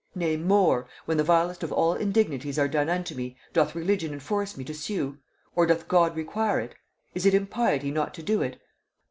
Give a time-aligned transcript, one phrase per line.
[0.15, 4.57] Nay more, when the vilest of all indignities are done unto me, doth religion enforce
[4.57, 5.19] me to sue?
[5.55, 6.73] or doth God require it?
[7.13, 8.59] Is it impiety not to do it?